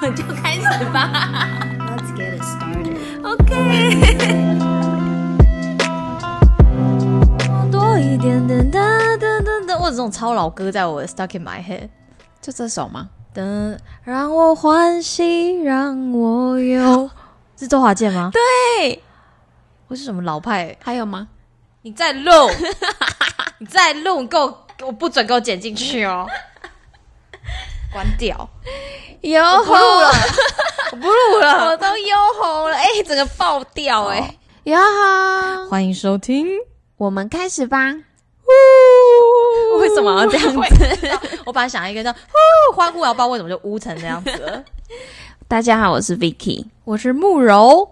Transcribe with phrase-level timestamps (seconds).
[0.00, 1.10] 们 就开始吧。
[1.78, 2.96] Let's get it started.
[3.22, 4.60] OK。
[7.70, 8.80] 多一点点哒
[9.18, 11.88] 哒哒哒，我有这种超老歌在我的 stuck in my head。
[12.40, 13.10] 就这首吗？
[13.34, 17.10] 噔，让我欢喜，让我忧，
[17.58, 18.30] 是周华健吗？
[18.32, 19.02] 对，
[19.88, 20.76] 我是什么老派？
[20.82, 21.28] 还有吗？
[21.82, 22.30] 你再录，
[23.58, 26.26] 你再录，你给我，我不准给我剪进去哦，
[27.92, 28.48] 关掉，
[29.20, 30.12] 有我不录了，
[30.92, 31.76] 我不录我。
[31.76, 36.46] 都忧红了，哎、整个爆掉哎、哟好，欢迎收听，
[36.96, 37.92] 我们开始吧。
[39.80, 40.58] 为什么要这样子？
[41.44, 44.62] 我本来想一个叫呼欢呼，然后不知道为什么就污成这样子了。
[45.48, 46.66] 大家好，我是 Vicky。
[46.84, 47.88] 我是慕柔，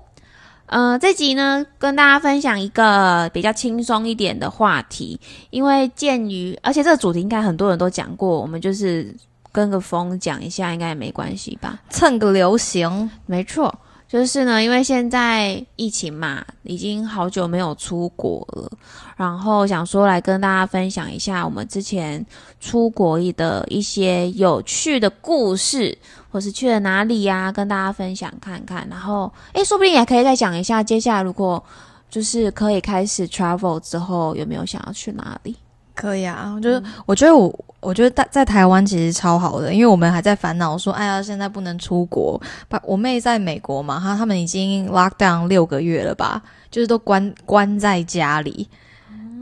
[0.67, 5.19] 呃，这集呢，跟大家分享一个比较轻松一点的话题，
[5.51, 9.15] 因为鉴于，而且这个主题应该很多人都讲过，我们就是
[9.53, 11.79] 跟个风讲一下，应该也没关系吧？
[11.91, 13.75] 蹭个流行，没错，
[14.07, 18.71] 就是呢，因为现在疫情嘛，已经好久没有出国了，
[19.17, 22.25] 然后想说来跟大家分享一下我们之前
[22.61, 25.97] 出国的一些有趣的故事，
[26.31, 28.87] 或是去了哪里呀、跟大家分享看看。
[28.89, 31.63] 然后，诶，说不定也可以再讲一下，接下来如果
[32.11, 35.57] 就是可以开始 travel 之后，有没有想要去哪里？
[35.99, 36.57] 可以啊。
[36.63, 42.41] 就是我觉得我，我觉得在在台湾其实超好的，因为我们还在烦恼说，哎呀，现在不能出国。
[42.69, 48.69] 把我妹在美国嘛，她他们已经 lock down 六个月了吧，就是都关关在家里。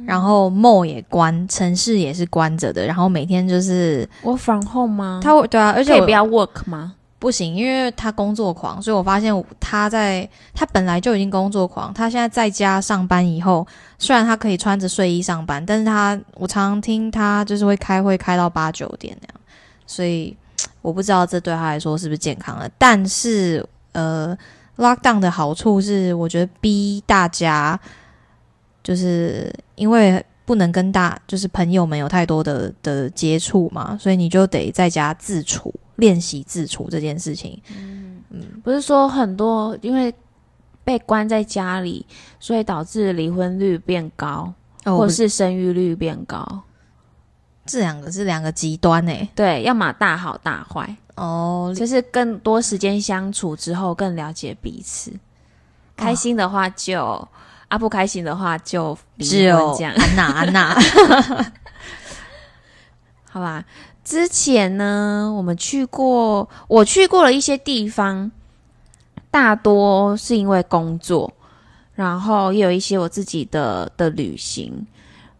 [0.06, 5.20] 然后 mall 也关，城市也是关着的，然后每天就是我 from home 吗？
[5.22, 6.94] 她对啊，而且我可以不要 work 吗？
[7.18, 13.66] 不行，因为他工作狂，所以我发现他在他本来就已经工作狂，他现在在家上班以后，
[13.98, 19.40] 虽然他可以穿着睡衣上班，但是他我常常听他就是会开会开到八九点那样，
[19.86, 20.36] 所以
[20.82, 22.70] 我不知道这对他来说是不是健康的。
[22.76, 24.36] 但是呃
[24.76, 27.80] ，lockdown 的好处是，我觉得逼大家
[28.84, 35.74] 就是因为不能跟大就是朋友们有太多的的接触嘛，所以你就得在家自处。
[35.96, 37.60] 练习自处这件事情，
[38.62, 40.14] 不是说很多因为
[40.84, 42.06] 被关在家里，
[42.38, 44.52] 所以导致离婚率变高，
[44.84, 46.62] 哦或是生育率变高。
[47.64, 55.12] 这两个是两个极端诶、对，要么大好大坏，哦，就是更多时间相处之后更了解彼此。
[55.96, 57.28] 开心的话就、
[57.66, 60.78] 啊，不开心的话就离只有婚这样，安娜安娜，
[63.28, 63.64] 好吧？
[64.06, 68.30] 之前呢，我们去过，我去过了一些地方，
[69.32, 71.32] 大多是因为工作，
[71.92, 74.86] 然后也有一些我自己的的旅行。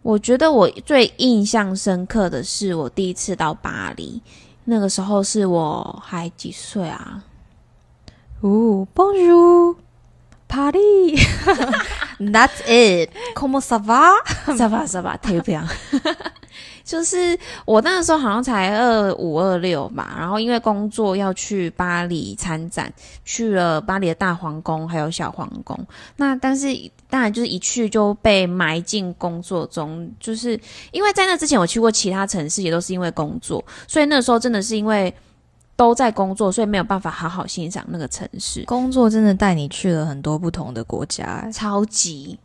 [0.03, 4.21] 我觉得我最印象深刻的是我第一次到巴黎，
[4.65, 7.23] 那个时候是我还几岁啊？
[8.41, 9.77] 哦，Bonjour
[10.49, 11.17] Party。
[12.19, 13.11] That's it.
[13.35, 14.13] Como ça va？
[14.57, 15.61] 是吧是吧，太平。
[16.83, 22.91] 就是我那个时候好像才二五二六吧，然后因为工作要去巴黎参展，
[23.25, 25.77] 去了巴黎的大皇宫还有小皇宫。
[26.15, 26.69] 那但是
[27.11, 30.59] 当然就是一去就被埋进工作中，就是
[30.93, 35.13] 因为在那之前我去过其他城市，也都是因为工作，所以那时候真的是因为
[35.77, 38.65] 都在工作，所以没有办法好好欣赏那个城市。
[38.65, 42.39] 工作真的带你去了很多不同的国家，超级。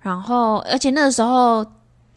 [0.00, 1.64] 然后，而且那个时候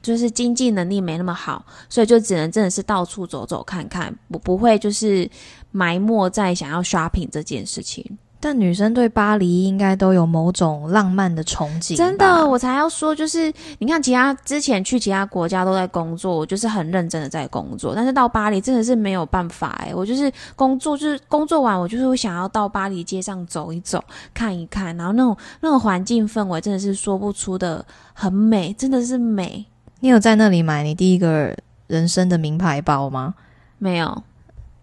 [0.02, 5.30] 就是经济能力没那么好，所以就只能真的是到处走走看看，不不会就是
[5.72, 8.18] 埋没在想要 shopping 这件事情。
[8.40, 11.98] 但女生对巴黎应该都有某种浪漫的憧憬。
[11.98, 29.66] 真的，我才要说，就是你看，其他之前去其他国家都在工作，我就是很认真的在工作，但是到巴黎真的是没有办法哎、我就是工作，就是工作完，我就是会想要到巴黎街上走一走，看一看，然后那种那种环境氛围真的是说不出的很美，真的是美。
[30.00, 31.54] 你有在那里买你第一个
[31.88, 33.36] 人生的名牌包吗？
[33.78, 34.24] 没有，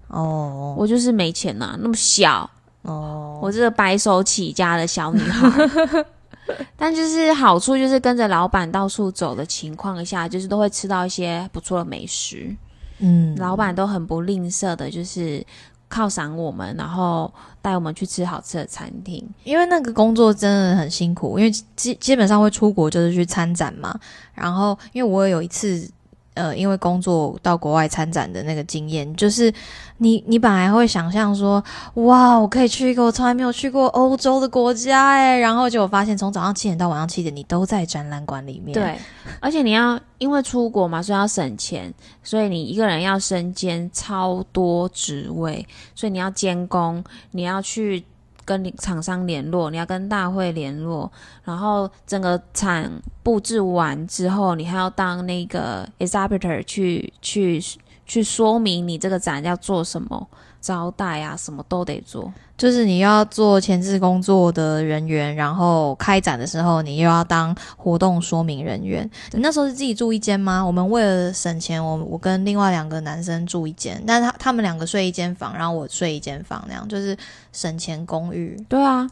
[0.09, 2.51] 哦我就是没钱呐、那么小，
[2.87, 6.05] 哦，我这个白手起家的小女孩。
[6.77, 12.55] 但就是好处就是跟着老板到处走的情况下，就是都会吃到一些不错的美食。
[12.99, 15.45] 嗯，老板都很不吝啬的，就是
[15.91, 19.29] 犒赏我们，然后带我们去吃好吃的餐厅。
[19.43, 23.99] 因为那个工作真的很辛苦，因为基基本上会出国就是去参展嘛。
[24.33, 25.91] 然后，因为我有一次，
[26.37, 29.53] 呃，因为工作到国外参展的那个经验，就是
[29.97, 31.63] 你你本来会想象说，
[31.95, 38.75] 哇，我可以去一个我从来没有去过欧洲的国家，哎，然后结果发现从早上七点到晚上七点，你都在展览馆里面。
[38.75, 38.97] 对，
[39.41, 41.93] 而且你要因为出国嘛，所以要省钱，
[42.23, 48.05] 所以你一个人要身兼超多职位，所以你要监工，你要去。
[48.47, 51.11] 跟厂商联络，你要跟大会联络，
[51.45, 52.91] 然后整个场
[53.23, 57.63] 布置完之后，你还要当那个 exhibitor 去去
[58.07, 60.29] 去说明你这个展要做什么。
[60.59, 69.09] 招待啊，什么都得做，就是你要做前置工作的人员，然后开展的时候，你又要当活动说明人员。
[69.31, 70.61] 你那时候是自己住一间吗？
[70.61, 77.17] 我们为了省钱，我我跟另外两个男生住一间，但是他他们两个睡一间房，然后我睡一间房，那样就是
[77.53, 78.61] 省钱公寓。
[78.69, 79.09] 对啊，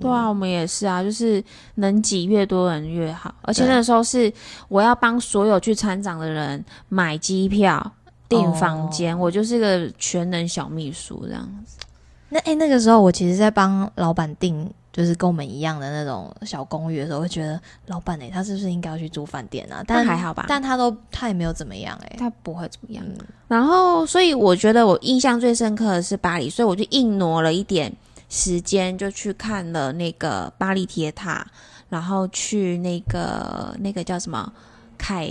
[0.00, 1.44] 对啊，我们也是啊，就是
[1.74, 3.34] 能挤越多人越好。
[3.42, 4.32] 而且那时候是
[4.68, 7.92] 我要帮所有去参展的人买机票。
[8.28, 11.78] 订房间，我就是个全能小秘书这样子。
[12.30, 19.84] 那哎，那个时候我其实，在帮老板订，就是跟我们一样的那种小公寓的时候，会觉得老板哎，他是不是应该要去住饭店啊？
[19.86, 23.04] 但还好吧，但他都他也没有怎么样哎，他不会怎么样。
[23.46, 27.92] 然后，所以我觉得我印象最深刻的是巴黎，所以我就硬挪了一点
[28.28, 31.46] 时间，就去看了那个巴黎铁塔，
[31.88, 34.52] 然后去那个那个叫什么
[34.98, 35.30] 凯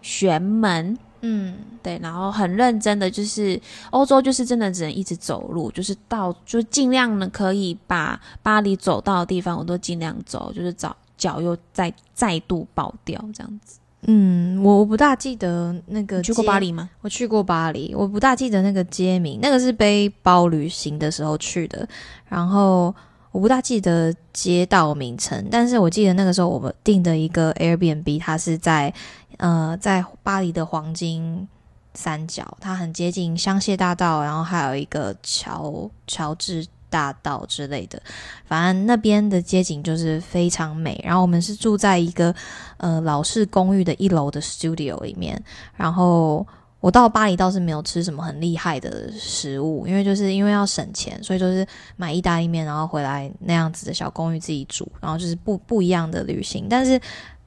[0.00, 0.96] 旋门。
[1.22, 13.78] 嗯，对，然后很认真的，就是欧洲，就是真的只能一直走路，就是到就尽量呢可以把巴黎走到的地方，我都尽量走，就是找脚又再再度爆掉这样子。
[14.06, 16.88] 嗯，我不大记得那个去过巴黎吗？
[17.02, 21.86] 我去过巴黎，我不大记得那个街名，那个是背包旅行的时候去的，
[22.30, 22.94] 然后
[23.30, 28.94] 我不大记得街道名称，但是我记得那个时候我们订的一个 Airbnb，它是在。
[29.40, 31.48] 呃，在巴黎的黄金
[31.94, 37.98] 三角，它很接近香榭大道，然后还有一个乔乔治大道之类的。
[38.44, 41.00] 反正那边的街景就是非常美。
[41.02, 42.34] 然后我们是住在一个
[42.76, 45.42] 呃老式公寓的一楼的 studio 里面。
[45.74, 46.46] 然后
[46.80, 51.66] 我到巴黎倒是没有吃什么很厉害的食物，因为就是因为要省钱，所以就是
[51.96, 56.66] 买意大利面，然后回来那样子的小公寓自己煮，然后就是不不一样的旅行。
[56.68, 57.00] 但是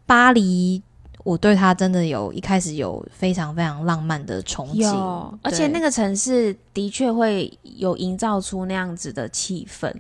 [0.08, 0.82] 巴黎。
[1.24, 9.92] 我对他真的有一开始有非常非常浪漫的憧憬，而且那个城市的确会有营造出那样子的气氛。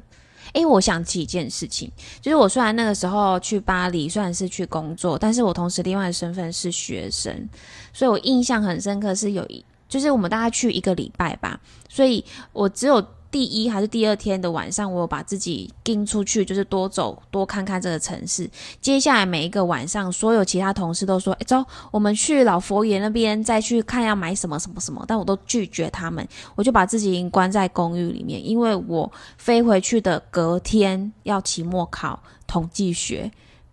[0.51, 1.89] 诶，我想起一件事情，
[2.21, 7.49] 就是我虽然那个时候去巴黎，虽然是去工作，但是我同时另外的身份是学生，
[7.93, 11.59] 所以我印象很深刻，是有一就是我们大概去一个礼拜吧，
[11.89, 13.03] 所以我只有。
[13.33, 18.47] 第一还是第二天的晚上，我有把自己盯出去，就是多走多看看这个城市。
[18.79, 33.31] 接下来每一个晚上，所有其他同事都说：“哎，走，我们去老佛爷那边再去看要买什么什么什么。”但我都拒绝他们，我就把自己关在公寓里面，因为我飞回去的隔天要期末考统计学，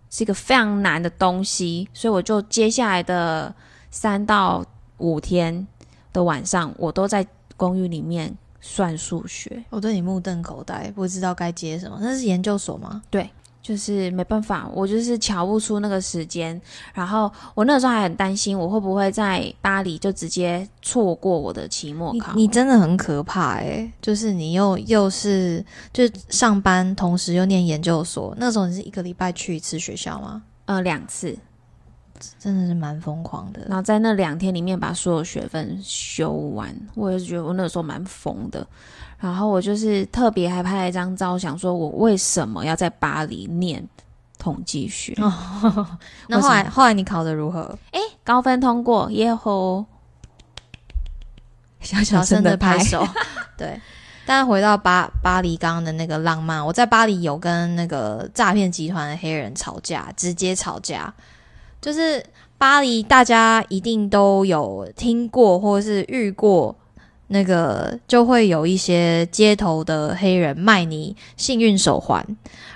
[0.09, 3.55] 是一个非常难的东西，所以我就接下来的
[3.91, 4.65] 三到
[4.97, 5.67] 五天
[6.15, 7.27] 的晚上，我都在
[7.59, 8.35] 公寓里面。
[8.61, 11.99] 算数学，我对你目瞪口呆，不知道该接什么。
[12.01, 13.03] 那是研究所吗？
[13.11, 13.29] 对，
[13.63, 16.61] 就是没办法，我就是瞧不出那个时间。
[16.93, 22.35] 然后我那时候还很担心，我会不会在巴黎就直接错过我的期末考？
[22.35, 30.43] 你真的很可怕诶，就是你又又是就上班，同时又念研究所，那时候你是一个礼拜去一次学校吗？
[30.67, 31.37] 呃，两次。
[32.39, 38.67] 真的是蛮疯狂的，然后在那两天里面把所有学分修完，我也是觉得我那时候蛮疯的。
[39.19, 43.87] 然后我就是特别还拍了一张照，想说我为什么要在巴黎念
[44.39, 45.15] 统计学。
[46.27, 47.79] 那后来后来你考的如何？
[47.93, 49.85] 哎，高分通过，耶吼！
[51.81, 53.07] 小小声的拍手。
[53.59, 53.79] 对，
[54.25, 61.13] 但回到巴巴黎刚刚的那个浪漫，我在巴黎有跟那个诈骗集团的黑人吵架，直接吵架。
[61.81, 62.23] 就是
[62.59, 66.77] 巴黎，大家一定都有听过或者是遇过，
[67.29, 72.25] 那个就会有一些街头的黑人卖你幸运手环。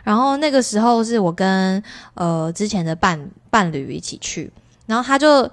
[0.02, 1.82] 然后那个时候是我跟
[2.14, 4.50] 呃之前的伴伴侣一起去，
[4.86, 5.44] 然后他就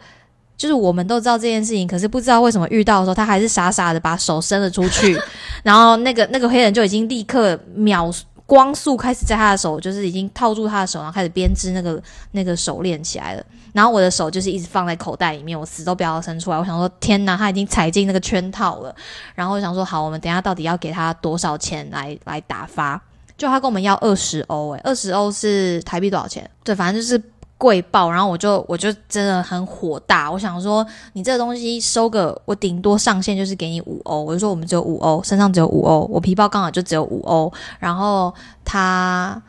[0.55, 5.20] 就是我们都知道这件事情，可是不知道为什么遇到的时候，他还是傻傻的把手伸了出去，
[5.63, 8.10] 然后那个那个黑人就已经立刻秒。
[8.51, 13.46] 光速开始在他的手，就是已经套住他的手，然后开始编织那个那个手链起来了。
[13.72, 16.58] 然后我的手就是一直放在口袋里面，我死都不要伸出来。
[16.58, 18.93] 我想说，天哪，他已经踩进那个圈套了。
[19.36, 23.01] 然后我想说，好，我们等下到底要给他多少钱来来打发？
[23.38, 26.50] 就他跟我们要二十欧，诶，二十欧是台币多少钱？
[26.65, 27.17] 对，反正就是
[27.62, 38.34] 贵爆，然后我就我就真的很火大，我想说你这个东西收个我顶多上限就是给你五欧，我就说我们只有五欧，身上只有五欧，我皮包刚好就只有五欧，然后
[38.65, 39.39] 他。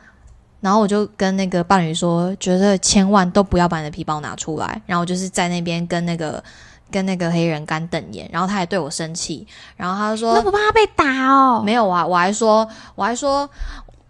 [0.61, 4.81] 然后我就跟那个伴侣说，觉得千万都不要把你的皮包拿出来。
[4.85, 6.41] 然后我就是在那边跟那个
[6.89, 12.65] 跟那个黑人干瞪眼，然后他也对我生气，然后他就说：“那不怕他被打哦？”没有啊，我还说，
[12.95, 13.41] 我还说，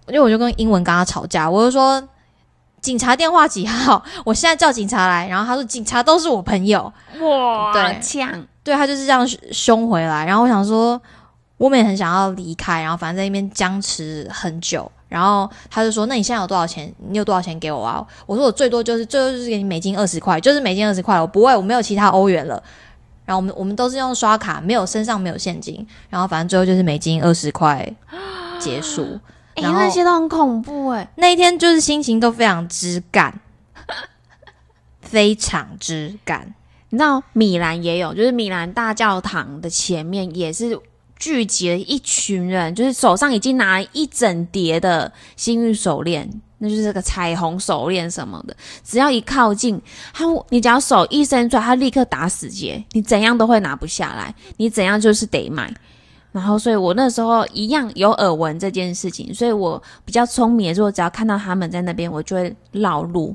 [0.09, 1.99] 因为我就跟英文跟他吵架，我就说
[2.83, 4.03] 警察电话几号？
[4.23, 5.27] 我现在叫警察来。
[5.27, 6.81] 然后他说警察都是我朋友，
[7.21, 10.25] 哇，对呛，对他就是这样凶回来。
[10.25, 11.01] 然后我想说，
[11.57, 14.91] 我们也很想要离开，然后反正在那边僵持很久。
[15.07, 16.91] 然后他就说：“那你现在有多少钱？
[17.07, 22.61] 你有多少钱给我啊？”我说：“我最多就是最多就是给你美金二十块，就是美金二十块，我不会，我没有其他欧元了。”
[23.23, 25.85] 然后我们我们都是用刷卡，没有身上没有现金。
[26.09, 27.87] 然后反正最后就是美金二十块
[28.59, 29.19] 结束。
[29.55, 31.11] 哎，那些都很恐怖哎。
[31.15, 33.39] 那一天就是心情都非常之干，
[35.01, 36.53] 非常之干。
[36.89, 40.79] 你知道米兰也有，就是米兰大教堂的前面也是。
[41.15, 48.53] 聚集了一群人，就是手上已经拿了一整叠的幸运手链，那就是个彩虹手链什么的。
[48.83, 49.81] 只要一靠近
[50.11, 55.73] 他，你只要手一伸出来，他立刻打死结，你怎样都会拿不下来，你怎样就是得买。
[56.33, 63.33] 然后，所以我那时候一样有耳闻这件事情，所以我比较聪明，如果只要看到他们在那边，我就会绕路，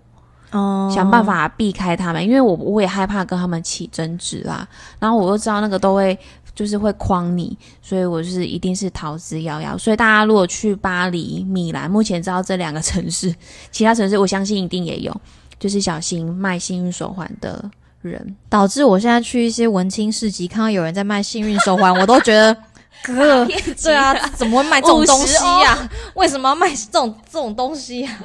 [0.50, 4.68] 哦，想办法避开他们，因为我我也害怕跟他们起争执啦。
[4.98, 6.18] 然后我又知道那个都会。
[6.54, 9.78] 就是会诓你，所以我就是一定是逃之夭夭。
[9.78, 13.32] 所以大家如果去巴黎、米兰，目前知道这两个城市，
[13.70, 15.20] 其他城市我相信一定也有，
[15.60, 17.70] 就是小心卖幸运手环的
[18.02, 18.34] 人。
[18.48, 22.56] 导致我现在去一些文青市集，看到有人在卖幸运手环，我都觉得
[23.02, 23.46] 哥，
[23.82, 25.88] 对啊，怎么会卖这种东西呀？
[26.14, 28.18] 为什么要卖这种这种东西呀？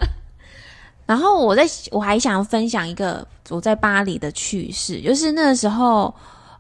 [1.05, 6.13] 然后我在我还想分享一个我在巴黎的趣事，就是那时候。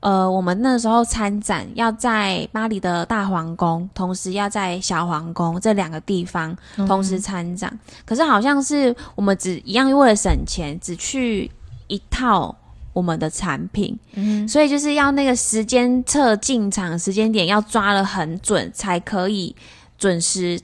[0.03, 7.79] 呃，我们那时候参展要在巴黎的大皇宫，同时要在小皇宫这两个地方同时参展。
[8.03, 11.49] 可是好像是我们只一样为了省钱，只去
[11.87, 12.53] 一套
[12.93, 13.99] 我们的产品，
[14.47, 19.55] 所以就是要那个时间测进场时间点要抓的很准，才可以
[19.97, 20.59] 准时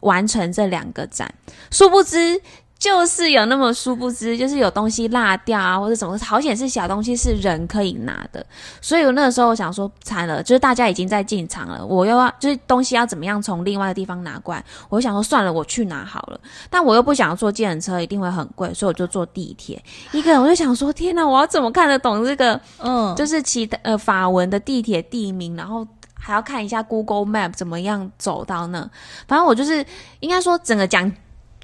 [0.00, 1.32] 完成这两个展。
[1.70, 2.40] 殊不知。
[2.78, 8.44] 就是有那么殊不知，就是有东西落掉啊，或者什么好险是小东西，是人可以拿的。
[8.82, 14.62] 所以我那个时候我想说，惨了，就是大家已经在进场了，我又要就是东西要怎么样从另外的地方拿过来？
[14.90, 16.38] 我想说算了，我去拿好了。
[16.68, 19.82] 但我又不想坐电车，一定会很贵，所以我就坐地铁。
[20.12, 22.60] 一个人我就想说，天哪，我要怎么看得懂这个？
[22.78, 28.80] 嗯，就是其他呃法文的地铁地名，然后还要看一下 Google Map 怎么样走到那。
[29.26, 29.84] 反正我就是
[30.20, 31.10] 应该说整个讲。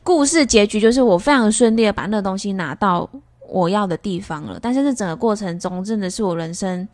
[0.02, 3.08] 故事结局就是我非常顺利的把那个东西拿到
[3.48, 6.86] 我要的地方了，但是这整个过程中真的是我人生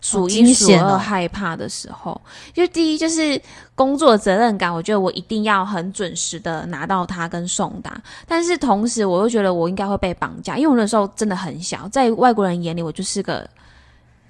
[0.00, 2.20] 数一数二害怕的时候。
[2.52, 3.40] 就第一就是
[3.74, 13.48] 工作责任感，我觉得我一定要很准时的拿到它跟送达，但是同时我又觉得我应该会被绑架，因为我那时候真的很小，在外国人眼里我就是个。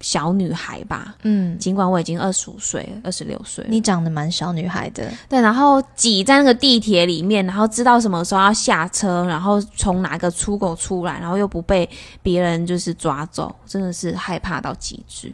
[0.03, 5.39] 小女孩吧，嗯，尽管我已经二十五岁二十六岁，你长得蛮小女孩的，对。
[5.39, 11.89] 然后挤在那个地铁里面，然后知道什么时候要下车，然后从哪个出口出来，然后又不被
[12.21, 15.33] 别人就是抓走，真的是害怕到极致。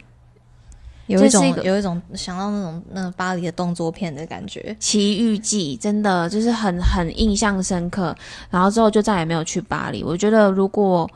[1.08, 8.14] 有一种有一种想到那种那个巴黎的动作片的感觉，《奇遇记》真的就是很很印象深刻。
[8.48, 10.04] 然后之后就再也没有去巴黎。
[10.04, 11.10] 我觉得如果。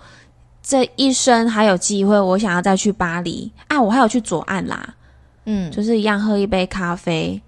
[0.66, 3.78] 这一生还有机会，我想要再去巴黎啊！
[3.80, 4.94] 我还有去左岸啦，
[5.44, 7.38] 嗯，就是一样喝一杯咖啡。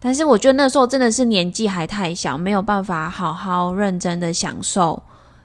[0.00, 5.00] 但是我觉得那时候真的是年纪还太小，没有办法好好认真的享受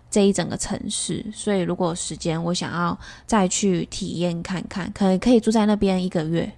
[0.09, 1.25] 这一整个城市。
[1.33, 6.49] 所以如果时间，我想要再去体验看看，可能可以住在那边一个月。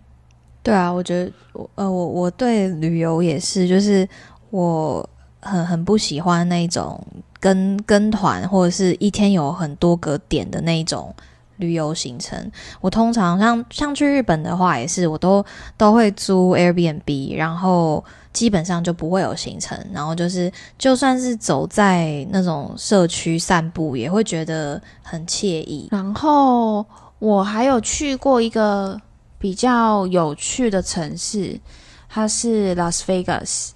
[0.61, 4.07] 对啊，我觉得我呃，我我对旅游也是，就是
[4.51, 5.09] 我
[5.39, 7.03] 很很不喜欢那种。
[7.39, 11.13] 跟跟团或者是一天有很多个点的那种
[11.57, 15.45] 旅游行程，我通常像像去日本的话，也是我都
[15.77, 25.89] 都会租 Airbnb，然后基本上就不会有行程，然后就是就算是走在那种社区散步，也会觉得很惬意。
[25.91, 26.85] 然后
[27.19, 28.99] 我还有去过一个
[29.37, 31.59] 比较有趣的城市，
[32.07, 33.71] 它是 Las Vegas。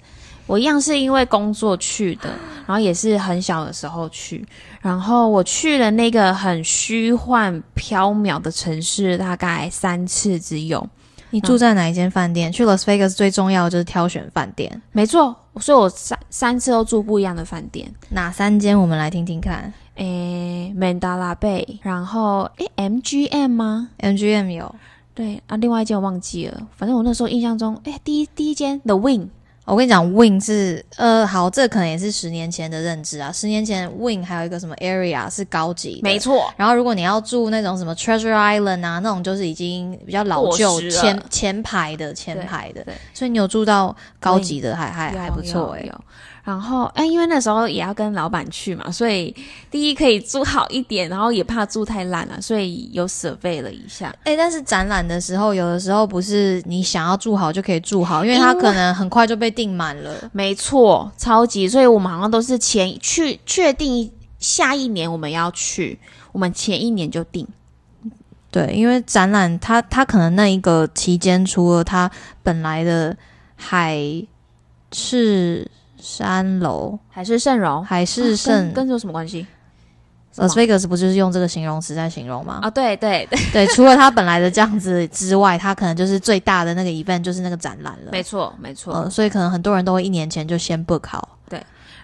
[0.54, 2.30] 我一样是因为工作去的，
[2.68, 4.46] 然后也是很小的时候去，
[4.82, 10.88] 然后我去了那个很虚幻缥缈的城市，大概三次之有。
[11.32, 12.52] 你住在哪一间饭店？
[12.52, 17.92] 去 Las Vegas 最重要的就是挑选饭店，没错，所以我三三次都住不一样的饭店。
[18.10, 18.80] 哪三间？
[18.80, 19.74] 我们来听听看。
[19.96, 24.76] 诶，Mandala Bay，然后诶 MGM 吗？MGM 有。
[25.16, 29.30] 对啊，另外一间我忘记了，反正我那时候印象中，诶，第一第一间 The Wing，
[29.66, 33.32] 我跟你讲，Win 是呃，好，这可能也是十年前的认知啊。
[33.32, 45.90] 十年前 Win 还有一个什么 Area 是高级的，没错，然后如果你要住那种什么 Treasure Island 啊，那种就是已经比较老旧前前排的前排的对，所以你有住到高级的还还有还不错哎、
[46.44, 49.34] 然后，哎，因为那时候也要跟老板去嘛，所以
[49.72, 54.14] 第一可以住好一点，然后也怕住太烂了，所以有 survey 了一下。
[54.26, 60.14] 哎、但是展览的时候，有的时候不是你想要住好就可以住好，因为它可能很快就被订满了。
[60.34, 65.98] 没错，超级，所以我们好像都是前去确定下一年我们要去，
[66.34, 67.48] 我们前一年就定。
[68.52, 72.12] 对，因为展览它它可能那一个期间，除了它
[72.44, 73.16] 本来的
[73.56, 73.98] 海
[74.92, 75.66] 市
[76.04, 79.48] 蜃楼、海市蜃楼，海市啊蜃跟跟这有什么关系？
[80.34, 82.60] 什么 Las Vegas 不就是用这个形容词在形容吗？
[82.62, 88.12] 啊，对对对， 对，除了它本来的这样子之外，它可能就是最大的那个 event 就是那个展览了。
[88.12, 88.94] 没错没错。
[88.94, 91.38] 呃，所以可能很多人都会一年前就先 book 好。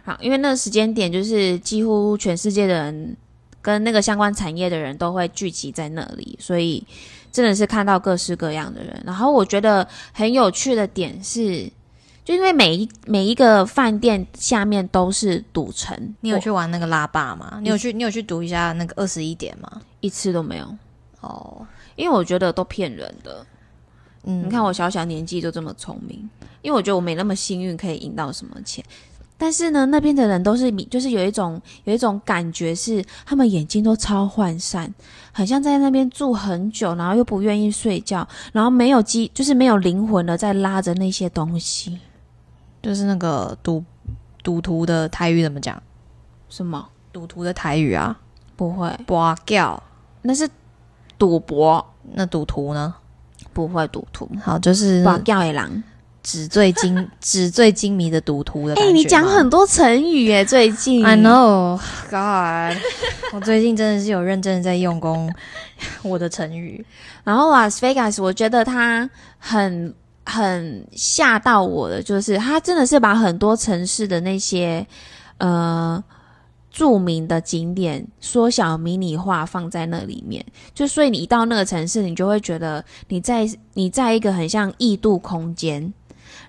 [0.05, 3.15] 好，因为那个时间点就是几乎全世界的人
[3.61, 6.83] 跟那个相关产业的人都会聚集在那里，所以
[7.31, 8.99] 真的是看到各式各样的人。
[9.05, 11.69] 然后我觉得很有趣的点是，
[12.29, 17.57] 就因为每一每一个饭店下面都是赌城，你有去玩那个拉霸吗？
[17.63, 19.81] 你有去你有去赌一下那个二十一点吗？
[19.99, 20.75] 一次都没有，
[21.21, 23.43] 哦，因为我觉得都骗人的。
[24.25, 26.29] 嗯，你看我小小年纪就这么聪明，
[26.61, 28.85] 因为我觉得我没那么幸运可以赢到什么钱。
[29.35, 34.93] 但是呢，那边的人都是，就是有一种有一种感觉是，他们眼睛都超涣散，
[35.31, 41.97] 很像在那边住很久，然后又不愿意睡觉，然后没有机，就是没有灵魂的在拉着那些东西。
[42.81, 43.83] 就是那个赌
[44.43, 45.81] 赌徒的台语怎么讲？
[46.49, 46.87] 什么？
[47.11, 48.17] 赌徒的台语啊，
[48.55, 49.81] 不会，刮掉。
[50.21, 50.49] 那是
[51.17, 52.93] 赌博，那赌徒呢？
[53.53, 55.83] 不会赌徒，好，就是把掉野狼。
[56.21, 58.91] 纸醉金 纸醉金迷的赌徒的感哎。
[58.91, 61.03] 你讲很多成语耶，最近。
[61.03, 61.77] I know,
[62.09, 62.77] God，
[63.33, 65.33] 我最近真的是有认真的在用功
[66.03, 66.85] 我的成语。
[67.23, 69.93] 然后 Las Vegas，我觉得它很
[70.29, 74.85] 很吓到我的，就是他真的是把很多城市的那些
[75.37, 76.01] 呃
[76.71, 85.93] 著名的景点缩小迷你化放在那里面，就所以你一到那个城市，你就会觉得你在你在一个很像异度空间，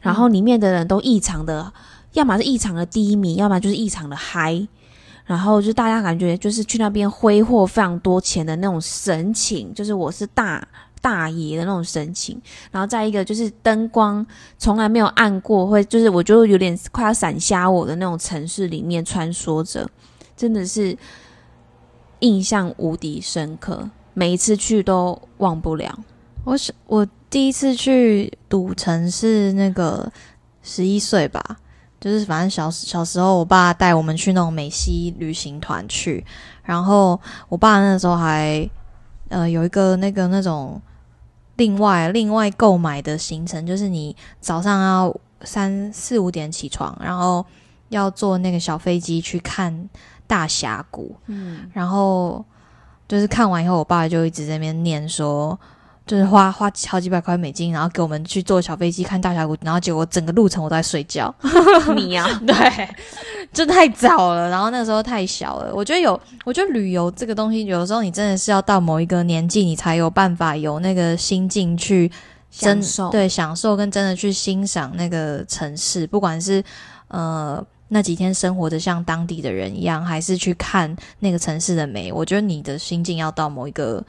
[0.01, 1.73] 然后里面的人都异常的，
[2.13, 4.69] 要么是异常的低迷，要么就是异常的嗨。
[5.27, 10.67] 然后就大家感觉就是去那边挥霍非常多钱的那种神情，就是我是大
[11.01, 12.41] 大爷的那种神情。
[12.71, 14.25] 然后再一个就是灯光
[14.59, 19.89] 从来没有暗过，会就是我就有点快要闪瞎我的那种城市里面穿梭着，
[20.37, 20.97] 真的是
[22.21, 25.99] 印象无敌深刻，每一次去都忘不了。
[26.45, 30.11] 我是我第一次去赌城是那个
[30.63, 31.59] 十一岁吧，
[32.01, 36.25] 就是反正小小时候，我爸带我们去那种美西旅行团去，
[36.63, 38.69] 然后我爸那时候还
[39.29, 40.81] 呃有一个那个那种
[41.61, 47.45] 另外另外购买的行程，就是你早上要三四五点起床，然后
[47.91, 49.91] 要坐那个小飞机去看
[50.27, 52.43] 大峡谷，嗯，然后
[53.07, 55.59] 就是看完以后，我爸就一直在那边念说，
[56.11, 61.33] 就是花花好几百块美金，然后给我们去坐小飞机看大峡谷，然后结果整个路程我都在睡觉。
[61.95, 62.89] 你呀、对，
[63.53, 65.73] 就太早了，然后那个时候太小了。
[65.73, 72.11] 我觉得有，我觉得旅游这个东西，有时候你真的是要到某一个年纪，你才有办法有那个心境去
[72.51, 76.61] 真享受对享受跟真的去欣赏那个城市，不管是
[77.07, 82.13] 呃那几天生活的像当地的人一样，还是去看那个城市的美。
[82.13, 84.05] 我觉得你的心境要到某一个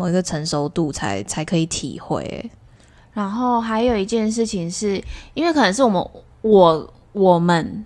[0.00, 2.50] 某一个成熟度才才可以体会、
[3.12, 4.98] 然后还有一件事情是，
[5.34, 6.10] 因为可能是我们
[6.40, 7.84] 我我们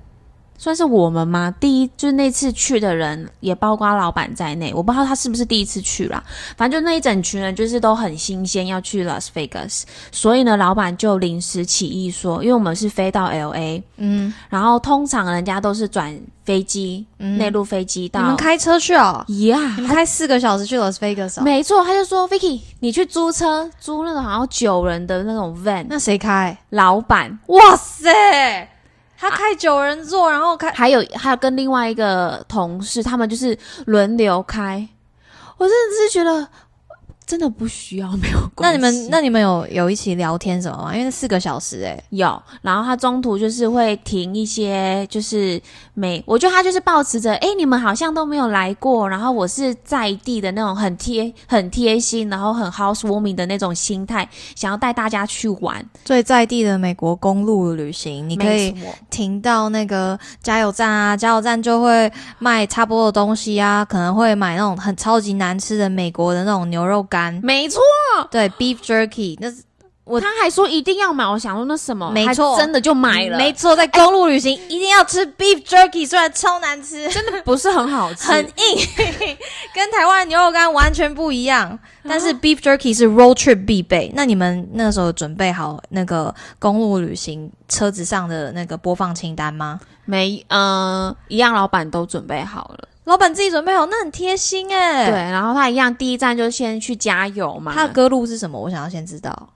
[0.56, 1.54] 算是我们吗？
[1.60, 6.22] 第一就是那次去的人，也包括老板在内，我不知道他是不是第一次去啦。
[6.56, 19.24] 反正就那一整群人，就是都很新鲜要去 Las Vegas，所以呢，老板就临时起意说，因为我们是飞到 LA，嗯然后通常人家都是转飞机，嗯内陆飞机到你们开车去哦？
[19.46, 21.42] 呀你们开四个小时去 Las Vegas 哦？
[21.42, 26.56] 没错，他就说 Vicky，你去租车，租那种好像九人的那种 van，那谁开？
[26.70, 28.68] 老板哇塞，
[29.24, 34.86] 他开九人座，然后开还有还有跟另外一个同事，他们就是轮流开。
[35.56, 36.46] 我真的是觉得
[37.26, 38.70] 真的不需要，没有关系。
[38.70, 40.92] 那你们那你们有有一起聊天什么吗？
[40.92, 45.60] 因为那四个小时哎、有，然后他中途就是会停一些，就是
[45.94, 55.84] 每，我觉得他就是保持着，哎，你们好像都没有来过，然后我是在地的那种很贴、很贴心，然后很 housewarming 的那种心态，想要带大家去玩。
[56.04, 58.74] 最在地的美国公路旅行，你可以
[59.08, 67.80] 停到那个加油站啊，加油站就会卖差不多的东西啊，可能会买那种很超级难吃的美国的那种牛肉干，没错，
[68.28, 69.62] 对，beef jerky，那是
[70.02, 72.58] 我他还说一定要买，我想说那什么，没错。
[72.58, 78.86] 真的就买了，没错，在公路旅行一定要吃 beef jerky，虽然超难吃，真的不是很好吃， 很硬，
[79.72, 81.78] 跟台湾的牛肉干完全不一样。
[82.02, 84.12] 但是 beef jerky 是 road trip 必备。
[84.16, 89.78] 那你们那时候准备好那个公路旅行车子上的那个播放清单吗？
[90.04, 98.58] 没，嗯、一样，老板都准备好了，老板自己准备好，那很贴心哎、对，，然后他一样，第一站就先去加油嘛，他的歌路是什么？
[98.58, 99.50] 我想要先知道。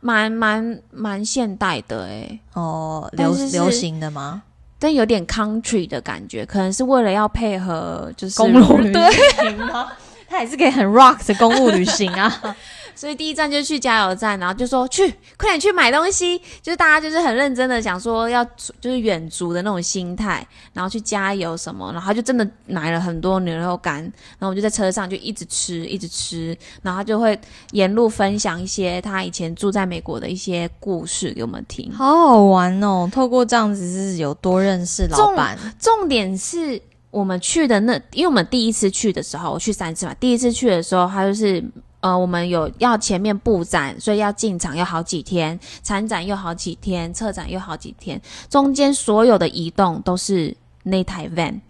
[0.00, 4.42] 蛮蛮蛮现代的诶，哦，流流行的吗？
[4.78, 8.92] 但有点 country 的感觉，可能是为了要配合就是公路旅，
[9.40, 9.90] 行吗？
[10.30, 12.32] 他也是可以很 rock 的公路旅行啊。
[12.98, 18.44] 所以第一站就去加油站，然后就说去快点去买东西，就是大家就是很认真的想说要
[18.80, 27.38] 就是远足的那种心态，然后去加油什么，然后他就真的买了很多牛肉干，然后我就在车上就一直吃一直吃，然后他就会
[27.70, 31.92] 沿路分享一些他以前住在美国的一些故事给我们听。
[31.92, 33.08] 好好玩哦！
[33.12, 36.82] 透过这样子是有多认识老板，重点是
[37.12, 40.12] 我们去的那，因为我们第一次去的时候，我去三次嘛。
[40.18, 41.62] 第一次去的时候，他就是
[42.00, 51.60] 呃，我们有要前面布展，所以要进场要好几天，参展又好几天，策展又好几天，中间所有的移动都是那台 van。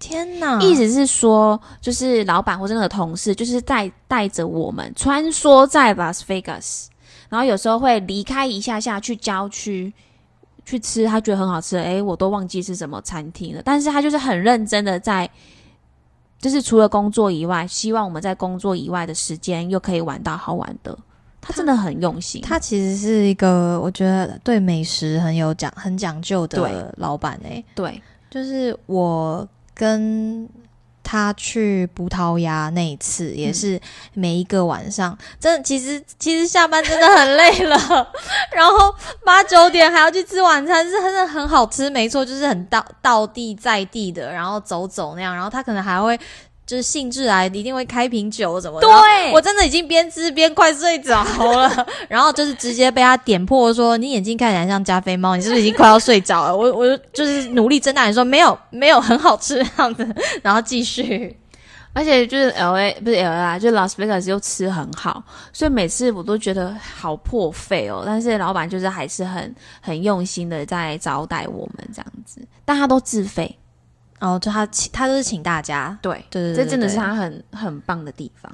[0.00, 0.58] 天哪！
[0.60, 6.86] 意思是说，就是老板或者那个同事，就是带带着我们穿梭在 Las Vegas，
[7.28, 9.92] 然后有时候会离开一下下去郊区
[10.64, 13.60] 去吃他觉得很好吃的，诶，我都忘记是什么餐厅了。
[13.62, 15.30] 但是他就是很认真的在，
[16.40, 20.98] 就是除了工作以外，希望我们在工作以外的时间又可以玩到好玩的。
[21.42, 28.02] 他真的很用心，他其实是一个我觉得对美食很有讲、很讲究的老板诶、对。
[28.30, 30.46] 就是我跟
[31.10, 33.80] 他去葡萄牙那一次，也是
[34.14, 37.76] 每一个晚上，真的其实其实下班真的很累了，
[38.54, 38.94] 然后
[39.24, 46.16] 八九点还要去吃晚餐，是真的很好吃，没错，就是很到到地在地的，然后走走那样，然后他可能还会。
[46.70, 48.86] 就是兴致来，一定会开瓶酒什么的。
[48.86, 60.06] 对我真的已经边吃边快睡着了， 然后就是直接被他点破说：“你眼睛看起来像加菲猫，你是不是已经快要睡着了？”我我就就是努力睁大眼说：“没有，没有，很好吃这样子。”
[60.44, 61.36] 然后继续。
[61.92, 65.20] 而且就是 L A 不是 L A 啊，就 Las Vegas 又吃很好，
[65.52, 68.04] 所以每次我都觉得好破费哦。
[68.06, 73.58] 但是老板就是还是很很用心的在招待我们这样子，但他都自费，
[74.20, 78.52] 然后就他请，他都是请大家，对，对对对这真的是他很很棒的地方。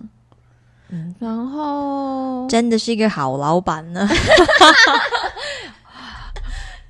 [0.89, 4.09] 嗯，然后 真的是一个好老板呢。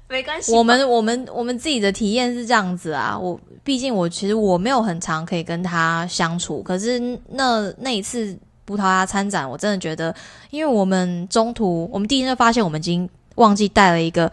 [0.08, 10.14] 没关系我们我们我们自己的体验是这样子啊，我毕竟我其实我没有很长可以跟他相处，可是那那一次葡萄牙参展，我真的觉得，
[10.50, 14.30] 因为我们中途我们第一天就发现我们已经忘记带了一个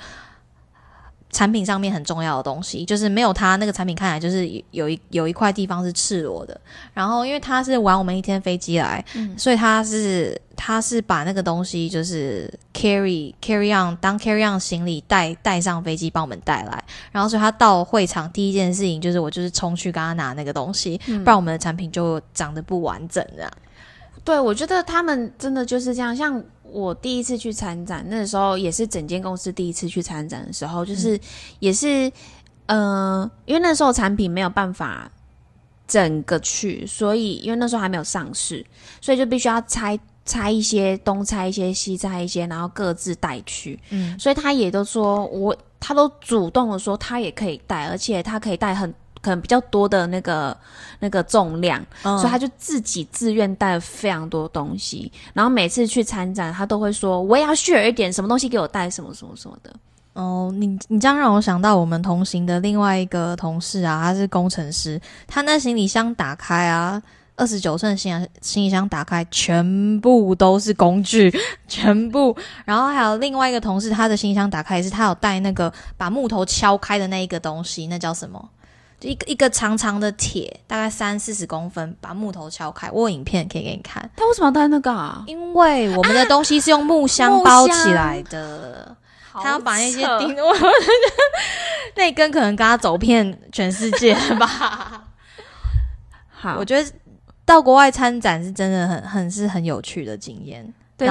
[1.34, 6.58] 产品上面很重要的东西，就是没有它那个产品看起来就是有一有一块地方是赤裸的，
[6.94, 23.52] 然后因为他是玩我们一天飞机来，嗯所以他是他是把那个东西就是 carry carry on 当 carry on 行李带带上飞机帮我们带来，然后所以他到会场第一件事情就是我就是冲去跟他拿那个东西，嗯不然我们的产品就长得不完整这样。
[24.26, 26.16] 对，我觉得他们真的就是这样。
[26.16, 26.42] 像
[26.74, 31.20] 我第一次去参展，那时候也是整间公司第一次去参展的时候，就是、
[31.60, 32.12] 也是，
[32.66, 35.12] 呃，因为那时候产品没有办法
[35.88, 38.66] 整个去，所以因为那时候还没有上市，
[39.00, 43.80] 所以就必须要拆拆一些，东拆一些，西拆一些，然后各自带去。
[43.92, 48.92] 嗯，所以他也都说我，他都主动的说他也可以带，而且他可以带很
[49.24, 50.56] 可能比较多的那个
[51.00, 51.84] 那个重量。
[52.04, 59.74] 嗯所以他就自己自愿带了非常多东西，然后每次去参展，他都会说我也要 share 一点，什么东西给我带，什么什么什么的。
[60.14, 67.02] 哦，你你这样让我想到我们同行的另外一个同事啊，他是工程师，他那行李箱打开啊，
[67.36, 71.34] 二十九寸行李行李箱打开，全部都是工具，
[71.68, 72.38] 全部。
[72.64, 78.50] 然后还有另外一个同事，他的行李箱打开也是他有带那个把木头敲开的那一个东西，那叫什么？
[79.04, 82.90] 就一个一个长长的铁，大概三四十公分，把木头敲开。
[82.90, 85.26] 我有影片可以给你看，他为什么要带那个啊？
[85.28, 88.96] 因为我们的东西是用木箱包起来的。
[89.34, 90.56] 他要把那些钉， 我
[91.96, 95.06] 那根可能跟他走遍全世界吧。
[96.30, 96.92] 好，我觉得
[97.44, 100.72] 到国外参展是真的很很是很有趣的经验。
[100.96, 101.10] 对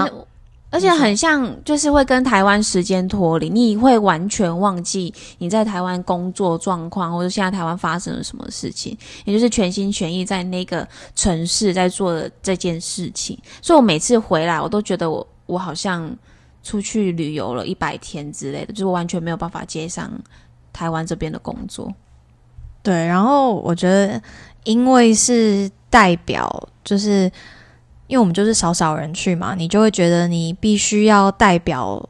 [0.72, 13.38] 而且很像，就是会跟台湾时间脱离，你会完全忘记你在台湾工作状况，或者现在台湾发生了什么事情，也就是全心全意在那个城市在做的这件事情。
[13.60, 16.10] 所以我每次回来，我都觉得我我好像
[16.62, 20.10] 出去旅游了一百天之类的，就是完全没有办法接上
[20.72, 21.92] 台湾这边的工作。
[22.82, 24.20] 对，然后我觉得，
[24.64, 27.30] 因为是代表，就是
[28.12, 32.06] 因为我们就是少少人去嘛，你就会觉得你必须要代表，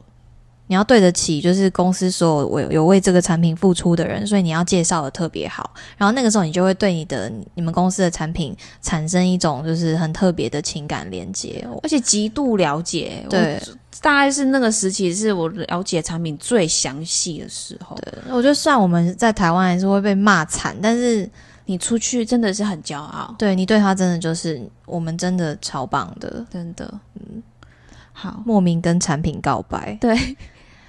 [0.67, 5.73] 你要对得起，就是公司所有为有为这个产品付出的人，所以你要介绍的特别好。
[5.97, 11.65] 然后那个时候，你就会对你的你们公司的产品产生一种就是很特别的情感连接。
[11.81, 17.95] 而且极度了解，对我大概是那个时期是我了解产品最详细的时候。
[17.95, 21.29] 对，我觉得虽然我们在台湾还是会被骂惨，但是
[21.65, 26.93] 你出去真的是很骄傲，对你对他真的就是我们真的超棒的，真的。
[27.15, 27.41] 嗯，
[28.11, 29.97] 好，莫名跟产品告白。
[30.01, 30.15] 对，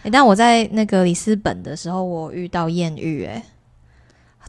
[0.03, 3.45] 诶但我在那个里斯本的时候，我遇到艳遇，哎，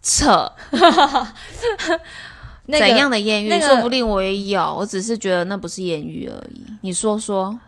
[0.01, 0.51] 扯。
[2.67, 3.47] 那个怎样的艳遇？
[3.47, 6.65] 那个说不定我也有，我只是觉得那不是艳遇而已。
[6.81, 7.59] 你说说，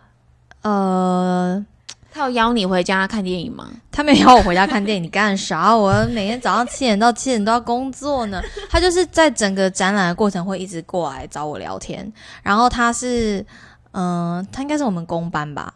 [0.62, 1.64] 呃，
[2.10, 3.68] 他有邀你回家看电影吗？
[3.92, 5.74] 他没有邀我回家看电影，你干啥？
[5.76, 8.42] 我每天早上七点到七点都要工作呢。
[8.68, 13.44] 他就是在整个展览的过程会一直过来找我聊天，然后他是，
[13.92, 15.72] 嗯、他应该是我们公班吧。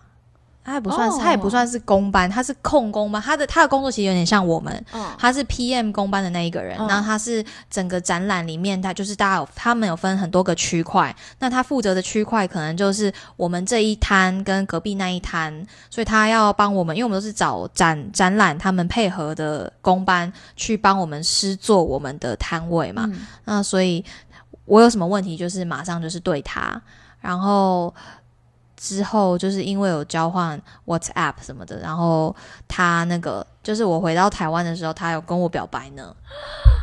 [0.65, 3.21] 他也不算是，哦他也不算是公班，他是控工班。
[3.21, 24.05] 他的他的工作其实有点像我们，嗯，他是 PM 公班的那一个人，嗯然后他是整个展览里面，他就是大家有他们有分很多个区块，那他负责的区块可能就是我们这一摊跟隔壁那一摊，所以他要帮我们，因为我们都是找展展览他们配合的公班去帮我们施做我们的摊位嘛，嗯那所以
[24.65, 26.81] 我有什么问题就是马上就是对他，
[27.21, 27.93] 然后。
[28.83, 32.35] 之后就是因为有交换 WhatsApp 什么的，然后
[32.67, 36.13] 他那个就是我回到台湾的时候，他有跟我表白呢。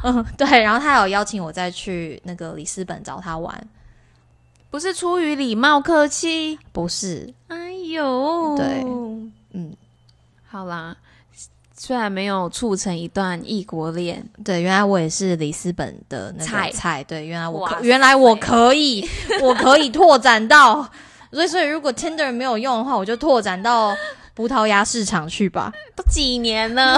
[0.05, 3.67] 嗯， 对，然后他有邀请我再去那个里斯本找他玩，
[4.69, 6.57] 不是出于礼貌客气。
[6.71, 8.81] 不是，哎呦，对，
[9.51, 9.75] 嗯，
[10.47, 10.95] 好啦，
[11.75, 19.05] 虽然没有促成一段异国恋，对，原来我也是里斯本的那菜个菜，对，原来我可原来我可以，
[19.41, 20.89] 我可以拓展到，
[21.31, 23.95] 所以所以如果 Tinder 没有用的话，我就拓展到
[24.33, 25.71] 葡萄牙市场去吧。
[25.95, 26.97] 都几年了。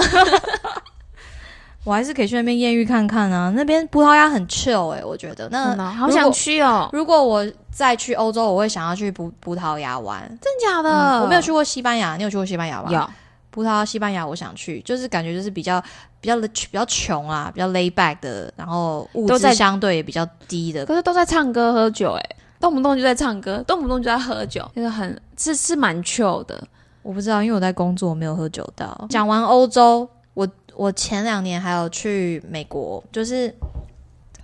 [1.84, 5.48] 我还是可以去那边艳遇看看啊，那边葡萄牙很 chill 哎、我觉得。
[5.50, 10.22] 那好想去哦，如果我再去欧洲，我会想要去葡葡萄牙玩。
[10.40, 10.88] 真假的？
[10.90, 12.88] 嗯我没有去过西班牙，你有去过西班牙吗？
[12.92, 13.10] 有。
[13.50, 15.82] 葡萄牙、西班牙，我想去，就是感觉就是比较
[16.20, 20.86] 比较比较穷啊，比较 lay back 的，然后物质相对也比较低的。
[20.86, 26.62] 可是都在唱歌喝酒、哎，动不动就在唱歌，动不动就在喝酒，就是很是是蛮 chill 的。
[27.02, 29.06] 我不知道，因为我在工作，我没有喝酒到。
[29.10, 30.46] 讲完欧洲，我
[30.76, 33.52] 我前两年还有去美国，就是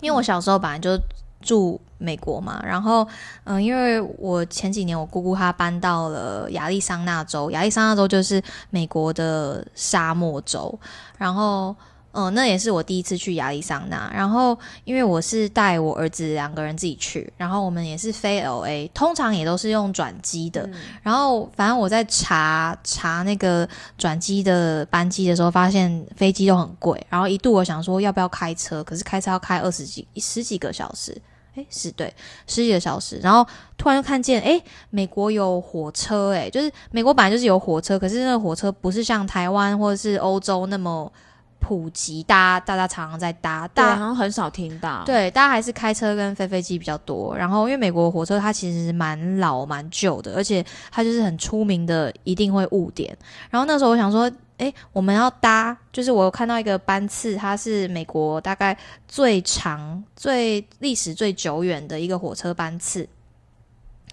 [0.01, 0.99] 因为我小时候本来就
[1.41, 3.07] 住美国嘛，然后
[3.45, 10.77] 嗯，因为我前几年我姑姑她搬到了亚利桑那州，亚利桑那州就是美国的沙漠州，
[11.17, 11.73] 然后。
[12.12, 14.11] 嗯，那也是我第一次去亚利桑那。
[14.12, 20.68] 然后，因为我是带我儿子两个人自己去，然后我们也是飞 L A，通常也都是用转机的。
[21.03, 27.07] 然后，反正我在查查那个转机的班机的时候，发现飞机都很贵。
[27.09, 31.16] 然后一度我想说要不要开车，可是开车要开二十几十几个小时，
[31.55, 32.12] 诶，是对
[32.47, 33.18] 十几个小时。
[33.23, 41.12] 然后突然就看见，诶，美国有火车，诶，就是美国本来就是有火车，可是那个火车不是像台湾或者是欧洲那么
[41.61, 47.37] 普及，大家大家常常在搭，大家好像很少听到。，对，大家还是开车跟飞飞机比较多。
[47.37, 53.16] 然后，因为美国火车它其实蛮老蛮旧的，而且它就是很出名的，一定会误点。
[53.51, 63.09] 然后那时候我想说，诶，我们要搭，就是我有看到一个班次，它是美国大概最长、最历史最久远的一个火车班次。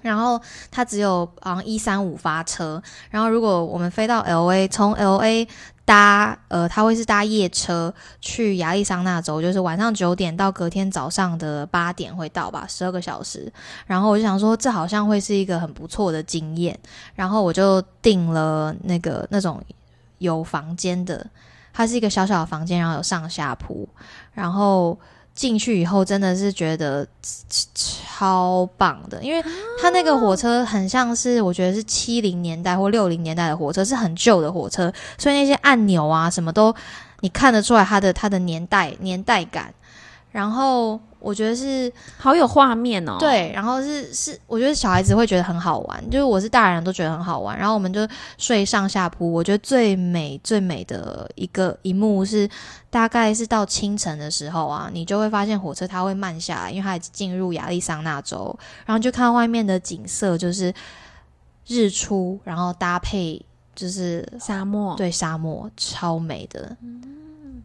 [0.05, 0.39] 然后
[0.69, 5.47] 它只有好像一三五发车，然后如果我们飞到 L A，从 L A
[5.83, 7.91] 搭呃，它会是搭夜车
[8.21, 13.51] 去亚利桑那州，就是晚上九点到隔天早上的八点会到吧，十二个小时。
[13.87, 16.77] 然后我就想说，这好像会是一个很不错的经验，
[17.15, 19.59] 然后我就订了那个那种
[20.19, 21.25] 有房间的。
[21.73, 23.89] 它是一个小小的房间，然后有上下铺，
[24.31, 24.97] 然后
[25.35, 27.05] 进去以后真的是觉得
[27.75, 29.43] 超棒的，因为
[29.81, 36.73] 它那个火车很像是我觉得是七零年代或六零年代的火车，是很旧的火车，所以那些按钮啊什么都
[37.19, 39.73] 你看得出来它的它的年代年代感，
[40.35, 40.99] 然后。
[41.25, 47.57] 我觉得是好有画面哦，对，然后是是，我觉得小孩子会觉得很好玩，就是我是大人都觉得很好玩。
[47.57, 52.47] 然后我们就睡上下铺，我觉得最美最美的一个一幕是，
[52.91, 60.71] 大概是到清晨的时候啊，你就会发现火车它会慢下来，因为它已经进入亚利桑那州，然后就看到外面的景色就是
[61.65, 63.43] 日出，然后搭配
[63.73, 66.77] 就是沙漠，对，沙漠超美的。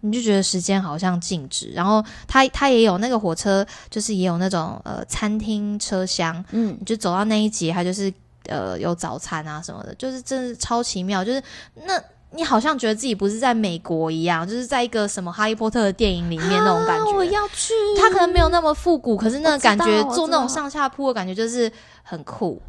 [0.02, 8.12] 你就觉得时间好像静止，然后它它也有那个火车，就是也有那种呃餐厅车厢，嗯，你就走到那一节，它就是
[8.48, 11.42] 呃有早餐啊什么的，就是真的超奇妙，就是
[11.84, 17.12] 那你好像觉得自己不是在美国一样，就是在一个什么哈利波特的电影里面那种感觉。
[17.12, 21.70] 我要去，它可能没有那么复古，可是那个感觉坐那种上下铺的感觉就是
[22.02, 22.62] 很酷。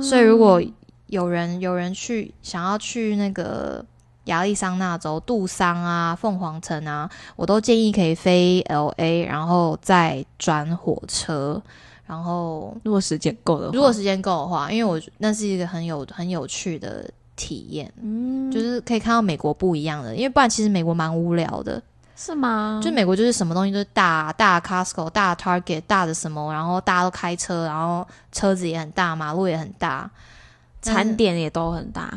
[0.00, 0.62] 所以如果
[1.06, 3.84] 有人有人去想要去那个。
[4.28, 11.60] 亚利桑那州杜桑啊，凤凰城啊，我都建议可以飞 L A，然后再转火车。
[12.06, 17.04] 然后如果时间够的话，如果时间够的话，因为我那是一个很有很有趣的
[17.36, 20.16] 体验，嗯，就是可以看到美国不一样的。
[20.16, 21.82] 因为不然其实美国蛮无聊的，
[22.16, 22.80] 是吗？
[22.82, 30.10] 就美国就是什么东西都是大大 Costco、大 Target、大的什么，然后大家都开车，然后车子也很大，马路也很大，
[30.80, 32.10] 餐点也都很大。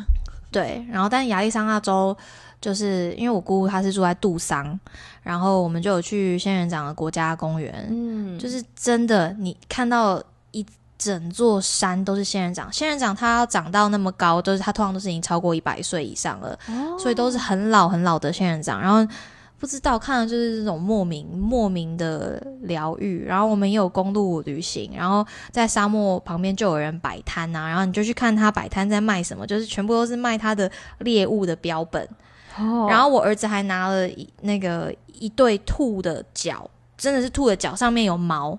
[0.51, 2.15] 对，然后但亚利桑那州
[2.59, 4.79] 就是因为我姑姑她是住在杜桑，
[5.23, 10.65] 然后我们就有去仙人掌的国家公园，嗯，就是真的，你看到一
[10.97, 16.59] 整座山都是仙人掌，仙人掌它要长到那么高，都是它通常都是已经超过一百岁以上了，
[16.99, 19.07] 所以都是很老很老的仙人掌，然后。
[19.61, 30.69] 不知道看的就是这种莫名莫名的疗愈，然后我们也有公路旅行，然后在沙漠旁边就有人摆摊啊，然后你就去看他摆摊在卖什么，就是全部都是卖他的
[31.01, 32.03] 猎物的标本。
[32.57, 34.09] 哦，然后我儿子还拿了
[34.41, 38.57] 那个一对兔的脚，真的是兔的脚，上面有毛。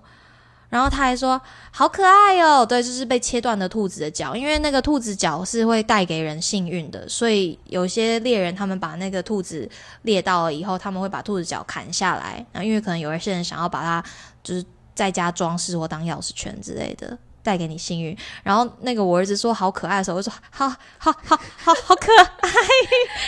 [0.73, 9.69] 然后他还说好可爱哦，对，就是被切断的兔子的脚，因为那个兔子脚是会带给人幸运的，所以有些猎人他们把那个兔子
[10.01, 14.03] 猎到了以后，他们会把兔子脚砍下来，然后因为可能有一些人想要把它
[14.41, 18.17] 就是在家装饰或当钥匙圈之类的，带给你幸运。
[18.41, 22.49] 然后那个我儿子说好可爱的时候，我说好好好好好可爱，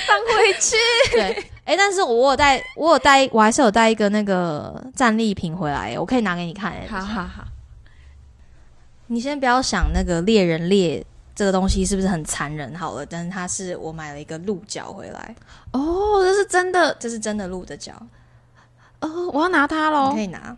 [0.08, 0.76] 放回去。
[1.12, 1.52] 对。
[1.66, 6.72] 哎，但是我有带，我有带，我还是有带一个那个战利品回来，我可以拿给你看。
[6.88, 7.44] 好好好，
[9.08, 15.36] 你先不要想那个猎人猎这个东西是不是很残忍好了，但是它是我买了一个鹿角回来。
[15.72, 17.94] 哦，这是真的，这是真的鹿的角。
[19.00, 20.56] 哦，我要拿它喽，可以拿。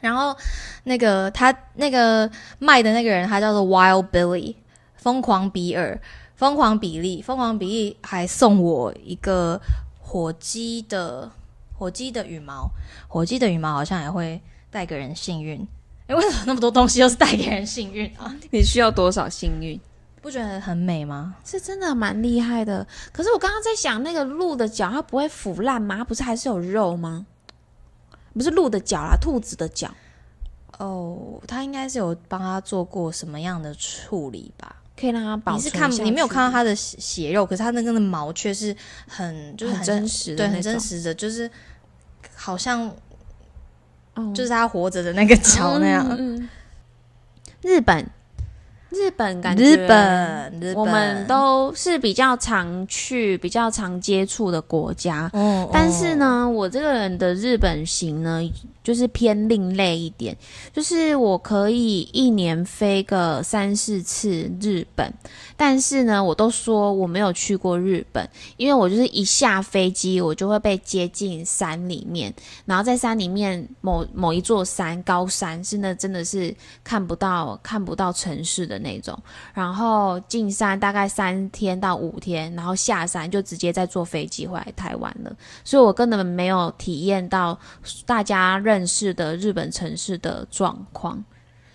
[0.00, 0.34] 然后
[0.84, 4.54] 那个他那个卖的那个人，他叫做 Wild Billy，
[4.96, 6.00] 疯狂比尔，
[6.34, 9.60] 疯狂比利，疯狂比利还送我一个。
[10.08, 11.30] 火鸡的
[11.74, 12.70] 火鸡的羽毛，
[13.06, 14.40] 火鸡的羽毛好像也会
[14.70, 15.60] 带给人幸运。
[16.06, 18.34] 哎，为什么那么多东西都是带给人幸运啊？
[18.50, 19.78] 你需要多少幸运？
[20.22, 21.36] 不觉得很美吗？
[21.44, 22.86] 是真的蛮厉害的。
[23.12, 26.02] 可是我刚刚在想，那个鹿的脚它不会腐烂吗？
[26.02, 27.26] 不是还是有肉吗？
[28.32, 29.92] 不是鹿的脚啦，兔子的脚。
[30.78, 34.76] 哦，它应该是有帮他做过什么样的处理吧？
[34.98, 38.74] 可以让它保你是看你没有看到它的血肉，可是它那个的毛却是
[39.06, 41.50] 很就是很真实，对，很真实的，就是
[42.34, 42.94] 好像
[44.34, 46.48] 就是它活着的那个 脚那样。
[47.62, 48.04] 日本。
[48.90, 55.30] 日本感觉，日本我们都是比较常去、比较常接触的国家。
[55.34, 58.40] 嗯，但是呢，我这个人的日本行呢，
[58.82, 60.34] 就是偏另类一点，
[60.72, 65.12] 就是我可以一年飞个三四次日本，
[65.54, 72.32] 但是呢，我都说我没有去过日本，因为我就是一下飞机，我就会被接进山里面，
[72.64, 78.77] 然后在山里面某某一座山高山，是那真的是看不到看不到城市的。
[78.78, 79.18] 那种，
[79.54, 85.32] 然后进山大概三天到五天，然后下山就直接再坐飞机回来台湾了，
[85.64, 87.58] 所以我根本没有体验到
[88.06, 91.22] 大家认识的日本城市的状况。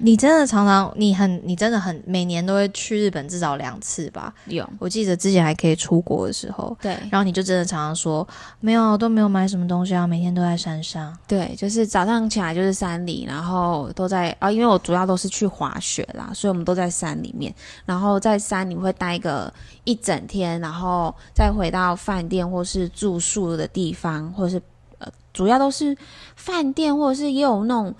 [0.03, 4.33] 你真的常常，你很，你真的很，每年都会去日本至少两次吧？
[4.47, 8.27] 有我记得之前还可以出国的时候，对然后你就真的常常说
[8.59, 11.17] 没有，都没有买什么东西啊，每天都在山上。
[11.25, 19.51] 对，就是早上起来就是山里，然后都在啊，因为我主要都是去滑雪啦，所以我们都在山里面，然后在山里会待个
[19.85, 24.61] 一整天，然后再回到饭店或是住宿的地方，或者是
[24.97, 25.97] 呃，主要都是
[26.35, 27.95] 饭店，或者是也有那种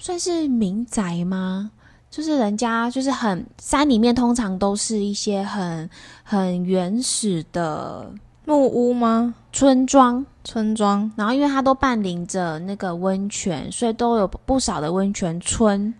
[0.00, 1.70] 算是民宅吗？
[2.10, 5.88] 就是人家就是很山里面，通常都是一些很
[6.24, 8.10] 很原始的
[8.46, 9.32] 木屋吗？
[9.52, 11.08] 村庄，村庄？
[11.14, 15.94] 然后因为它都伴临着那个温泉，所以都有不少的温泉村，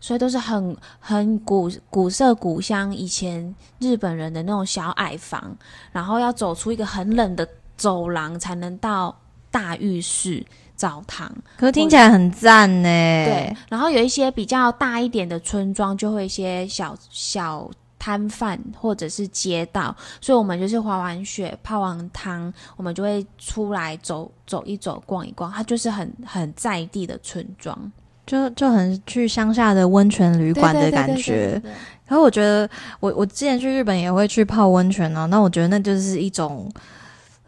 [0.00, 5.56] 所以都是很很古古色古香，以前日本人的那种小矮房，
[5.92, 9.16] 然后要走出一个很冷的走廊才能到
[9.50, 10.44] 大浴室
[10.76, 11.30] 澡堂。
[11.56, 12.88] 可是听起来很赞呢。
[12.88, 27.92] 对，，然后有一些比较大一点的村庄，就会一些小小摊贩或者是街道，所以我们就是滑完雪、泡完汤，我们就会出来走走一走、逛一逛，它就是很很在地的村庄
[28.26, 31.60] 就就很去乡下的温泉旅馆的感觉。
[32.06, 32.68] 然后我觉得，
[33.00, 36.70] 我我之前去日本也会去泡温泉啊，那我觉得那就是一种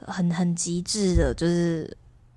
[0.07, 1.95] 很很极致的，就是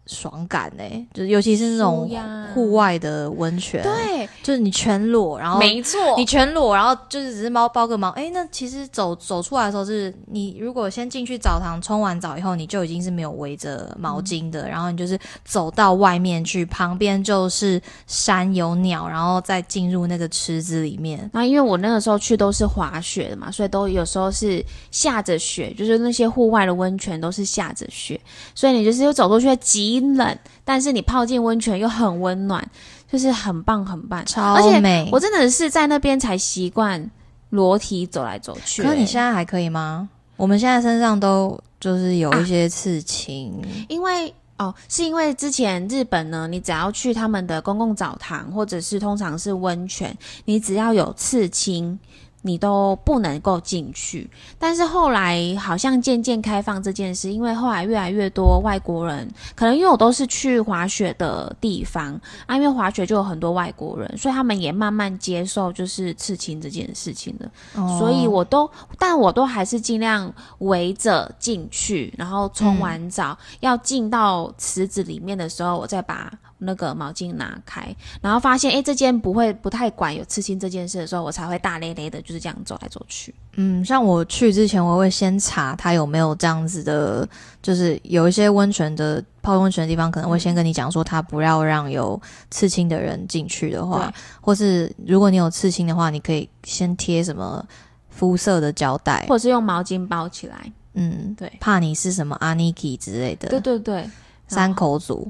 [0.09, 2.09] 爽感哎、就是尤其是那种
[2.53, 21.19] 户外的温泉，，对，就是你全裸，然后没错，你全裸，然后就是只是猫包个毛，哎，那其实走走出来的时候是，你如果先进去澡堂冲完澡以后，你就已经是没有围着毛巾的，然后你就是走到外面去，旁边就是山有鸟，然后再进入那个池子里面。
[21.31, 28.19] 然后因为我那个时候去都是滑雪的嘛，所以都有时候是下着雪，就是那些户外的温泉都是下着雪，
[28.55, 29.55] 所以你就是又走出去
[29.99, 32.65] 极冷，但是你泡进温泉又很温暖，
[33.11, 34.25] 就是很棒很棒。
[34.25, 35.09] 超而且美！
[35.11, 37.09] 我真的是在那边才习惯
[37.49, 40.09] 裸体走来走去、可是你欸现在还可以吗？
[40.37, 43.53] 我们现在身上都就是有一些刺青，
[43.87, 51.97] 因为哦，是因为之前日本呢，你只要去他们的公共澡堂，或者是通常是温泉，你只要有刺青。
[52.41, 67.51] 你都不能够进去，但是后来好像渐渐开放这件事，因为后来越来越多外国人，可能因为我都是去滑雪的地方啊，因为滑雪就有很多外国人，所以他们也慢慢接受就是刺青这件事情了。
[67.75, 67.99] 哦。
[67.99, 83.33] 所以我都，但我都还是尽量围着进去，然后冲完澡、要进到池子里面的时候，我再把那个毛巾拿开，然后发现哎这间不会不太管有刺青这件事的时候，我才会大咧咧的就是这样走来走去。
[83.55, 87.27] 嗯，像我去之前，我会先查他有没有这样子的，
[87.61, 97.65] 就是有一些温泉的泡温泉的地方，可能会先跟你讲说，他不要让有刺青的人进去的话，或是如果你有刺青的话，你可以先贴什么
[98.09, 100.71] 肤色的胶带，或者是用毛巾包起来。
[100.93, 104.09] 嗯，对怕你是什么阿尼基之类的，对对对。
[104.47, 105.29] 山口组，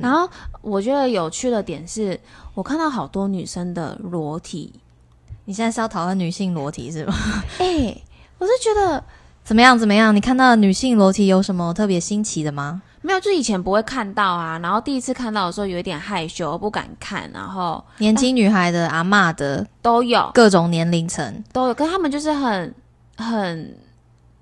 [0.00, 0.28] 然后
[0.60, 2.18] 我觉得有趣的点是，
[2.54, 4.72] 我看到好多女生的裸体，
[5.46, 7.14] 你现在是要讨论女性裸体是吗？
[7.58, 7.96] 哎、
[8.38, 9.02] 我是觉得
[9.42, 9.78] 怎么样？
[9.78, 10.14] 怎么样？
[10.14, 12.82] 你看到女性裸体有什么特别新奇的吗？
[13.02, 22.74] 没有，就以前不会看到啊，然后第一次看到的时候有一点害羞，不敢看，然后年轻女孩的、阿妈的都有各种年龄层，都有，跟他们就是很
[23.16, 23.74] 很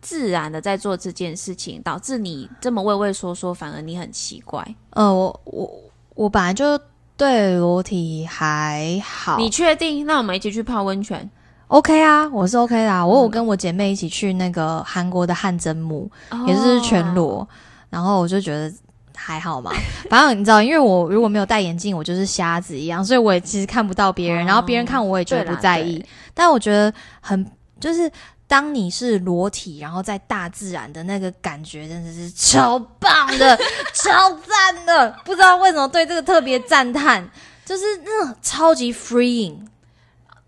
[0.01, 4.67] 自然的在做这件事情，导致你这么畏畏缩缩，反而你很奇怪。
[4.91, 5.71] 呃，我我
[6.15, 6.79] 我本来就
[7.17, 10.07] 对裸体还好，你确定？
[10.07, 11.29] 那我们一起去泡温泉
[11.67, 13.05] ，OK 啊，我是 OK 的、啊。
[13.05, 16.09] 我有跟我姐妹一起去那个韩国的汗蒸木，
[16.47, 17.13] 也是全哦。
[17.15, 17.49] 裸，
[17.91, 18.73] 然后我就觉得
[19.17, 19.73] 还好嘛。
[20.09, 26.05] 反正你知道，因为我如果没有戴眼镜，我就是瞎子一样，所以我也其实看不到别人，哦然后别人看我也觉得不在意。
[26.33, 27.45] 但我觉得很
[27.81, 28.11] 就是。
[28.51, 33.55] 当你是裸体，然后在大自然的那个感觉，真的是超棒的，
[33.93, 35.15] 超赞的。
[35.23, 37.29] 不知道为什么对这个特别赞叹，
[37.67, 39.59] 就是那种超级 freeing。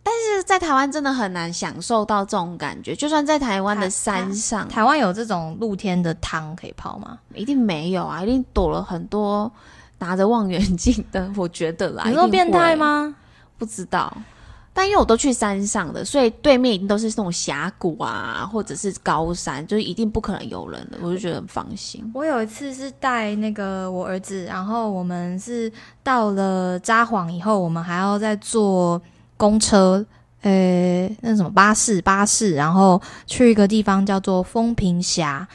[0.03, 7.19] 但是在台湾真的很难享受到这种感觉，就算在台湾的山上，台湾有这种露天的汤可以泡吗？
[7.35, 9.53] 一定没有啊，一定躲了很多
[9.99, 12.05] 拿着望远镜的，我觉得啦。
[12.07, 12.75] 有那么变态？
[12.75, 13.15] 吗？
[13.59, 14.11] 不知道。
[14.73, 22.09] 但因为我都去山上的，所以对面一定都是那种峡谷啊，或者是高山，就是一定不可能有人的，我就觉得很放心。
[22.15, 25.71] 我有一次是带那个我儿子，然后我们是
[26.03, 29.01] 到了札幌以后，我们还要再坐
[29.37, 30.07] 公车，
[30.43, 35.47] 呃，那什么巴士巴士，然后去一个地方叫做风平峡，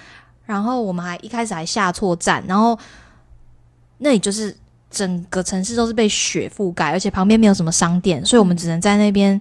[0.46, 2.78] 然后我们还一开始还下错站，然后
[4.00, 4.56] 那里就是
[4.96, 9.40] 整个城市都是被雪覆盖，而且旁边没有什么商店，所以我们只能在那边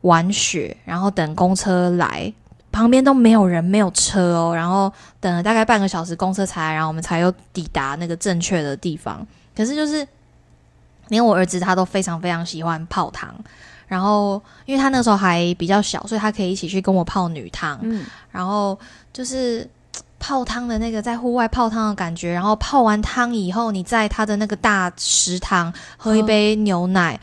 [0.00, 2.32] 玩雪，然后等公车来。
[2.70, 9.26] 旁边都没有人，没有车哦，然后等了大概半个小时，公车才来，然后我们才又抵达那个正确的地方。
[9.56, 10.06] 可是就是
[11.08, 13.34] 连我儿子他都非常非常喜欢泡汤，
[13.86, 17.78] 然后因为他那时候还比较小，所以他可以一起去跟我泡女汤。
[17.82, 18.78] 嗯，然后
[19.14, 19.68] 就是
[20.18, 27.18] 泡汤的那个在户外泡汤的感觉，然后泡完汤以后，你在他的那个大食堂喝一杯牛奶，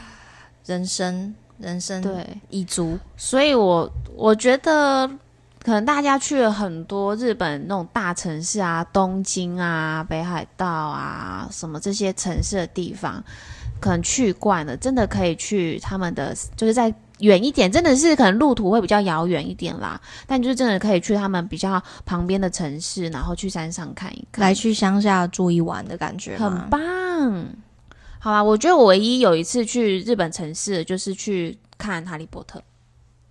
[0.66, 2.98] 人生人生对，一足。
[3.16, 5.08] 所以我我觉得
[5.62, 13.22] 可能大家去了很多日本那种大城市啊，东京啊、北海道啊，什么这些城市的地方，
[13.80, 26.68] 可能去惯了，真的可以去他们的，就是在远一点，真的是可能路途会比较遥远一点啦，但就是真的可以去他们比较旁边的城市，然后去山上看一看，来去乡下住一晚的感觉很？
[26.68, 27.46] 棒。
[28.18, 32.58] 好啦，我觉得我唯一有一次去日本城市，就是去看《哈利波特》。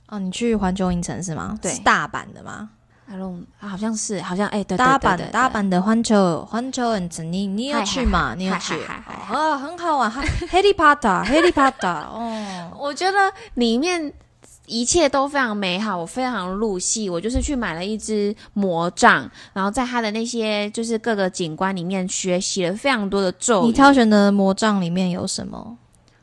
[0.08, 1.58] 哦，你去环球影城是吗？
[1.62, 2.70] 对是大阪的吗？
[3.08, 8.34] 啊好像是，好像哎、对，对大阪大阪的环球环球影城，你你要去吗？
[8.38, 8.74] 你要去？
[8.86, 13.18] 嗨嗨嗨哦，很好玩，哈， Harry Potter，Harry Potter，哦， 我觉得
[13.56, 14.12] 里面
[14.66, 17.10] 一切都非常美好，我非常入戏。
[17.10, 23.68] 我就是去买了一支魔杖，然后在它的那些就是各个景观里面学习了非常多的咒语。
[23.68, 25.78] 你挑选的魔杖里面有什么？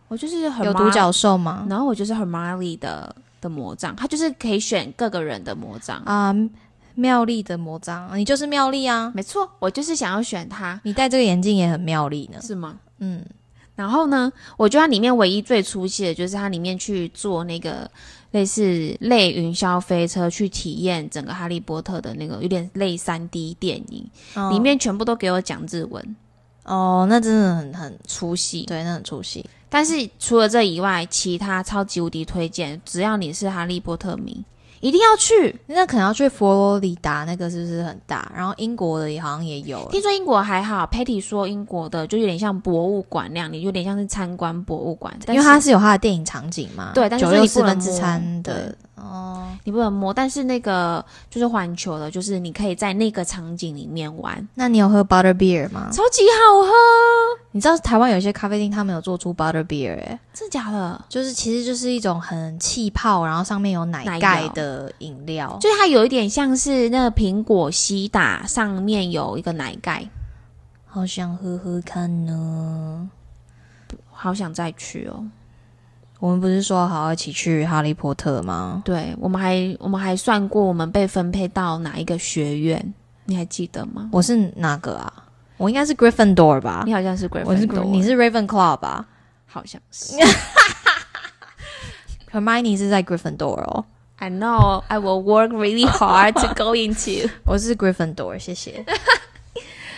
[0.09, 1.65] 我就是很有独角兽吗？
[1.71, 6.03] 然后我就是 Hermione 的的魔杖，它就是可以选各个人的魔杖。
[6.05, 6.35] 啊，
[6.95, 9.13] 妙丽的魔杖，你就是妙丽啊！
[9.15, 12.41] 没错，我就是想要选它，你戴这个眼镜也很妙丽呢。
[12.43, 12.79] 是吗？
[12.99, 13.25] 嗯，
[13.75, 17.91] 然后呢，我觉得它里面唯一最出戏的就是它里面去做那个
[18.31, 26.17] 类似类云霄飞车，去体验整个哈利波特的那个有点类三 D 电影，哦里面全部都给我讲日文，
[26.65, 28.65] 哦，那真的很很出戏。
[28.67, 29.45] 对，那很出戏。
[29.69, 34.45] 但是除了这以外，其他超级无敌推荐，只要你是哈利波特迷，
[34.83, 35.59] 一定要去。
[35.67, 38.31] 那可能要去佛罗里达，那个是不是很大？
[38.37, 39.89] 然后英国的也好像也有。
[39.93, 50.15] 听说英国还好，Patty 说英国的就有点像博物馆那样，你有点像是参观博物馆，因为它是有它的电影场景嘛，对但是九六你不能四分之摸餐的哦，你不能摸。
[50.15, 55.89] 但是那个就是环球的，就是你可以在那个场景里面玩，那你有喝 butter beer 吗？
[55.93, 56.71] 超级好喝，
[57.51, 61.05] 你知道台湾有些咖啡厅，他们有做出 butter beer，哎、真的假的？
[61.09, 70.09] 就是其实就是一种很气泡，然后上面有奶奶盖的饮料，就是它有一点像是那个苹果西打上面有一个奶盖，
[70.87, 73.11] 好想喝喝看呢。
[74.15, 75.25] 好想再去哦。
[76.23, 78.81] 我们不是说好一起去哈利波特吗？
[78.85, 82.95] 对，我们还我们还算过我们被分配到哪一个学院，
[83.25, 84.09] 你还记得吗？
[84.13, 85.13] 我是哪个啊？
[85.57, 86.95] 我应该是 Gryffindor 吧你？
[86.95, 89.05] 好像是 Gryffindor，我是 Gry- 你是 Ravenclaw 吧
[89.47, 90.15] 好像是。
[92.31, 93.85] ？Hermione 是在 Gryffindor 哦
[94.19, 97.29] ，I know I will work really hard to go into。
[97.45, 98.85] 我是 Gryffindor，谢谢。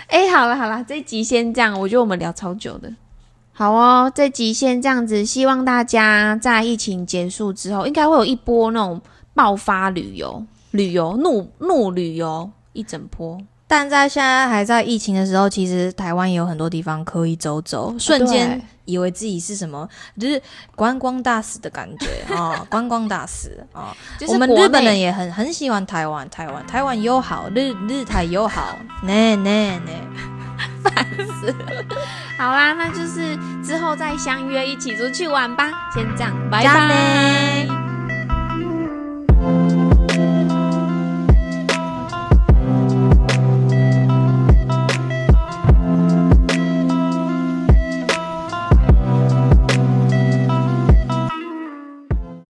[0.06, 2.90] 哎，好了好了，这集先这样，我觉得我们聊超久的。
[3.56, 9.00] 好哦，这集先这样子，希望大家在疫情结束之后，应该会有一波那种
[9.32, 13.38] 爆发旅游、旅游怒怒旅游一整波。
[13.66, 19.88] 但在现在还在疫情的时候，其实台湾也有很多地方可以走走，瞬间以为自己是什么，
[20.20, 20.40] 就是
[20.74, 30.43] 观光大使的感觉啊、 观光大使啊、就是我们日本人也很很喜欢台湾，台湾台湾友好，日日台友好，呢 呢呢。
[30.82, 31.06] 烦
[31.40, 31.84] 死了。
[32.38, 35.70] 好啦那就是之后再相约一起出去玩吧。
[35.92, 37.83] 先这样拜拜。